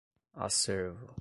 acervo 0.37 1.15